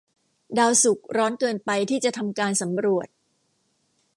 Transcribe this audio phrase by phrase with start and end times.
[0.57, 3.07] ดาวศุกร์ร้อนเกินไปที่จะทำการสำรวจ